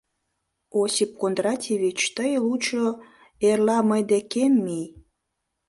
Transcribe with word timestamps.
—Осип 0.81 1.11
Кондратьевич, 1.21 1.99
тый 2.15 2.31
лучо 2.45 2.85
эрла 3.47 3.79
мый 3.89 4.01
декем 4.11 4.53
мий. 4.65 4.87